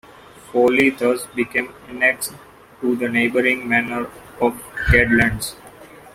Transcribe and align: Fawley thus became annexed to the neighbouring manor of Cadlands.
Fawley 0.49 0.89
thus 0.89 1.27
became 1.27 1.71
annexed 1.87 2.33
to 2.79 2.95
the 2.95 3.07
neighbouring 3.07 3.69
manor 3.69 4.09
of 4.41 4.59
Cadlands. 4.87 5.53